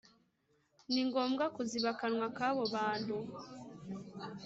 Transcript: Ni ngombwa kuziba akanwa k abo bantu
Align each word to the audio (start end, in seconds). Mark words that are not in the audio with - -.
Ni 0.91 1.01
ngombwa 1.07 1.45
kuziba 1.55 1.89
akanwa 1.93 2.27
k 2.37 2.39
abo 2.49 2.63
bantu 2.75 3.17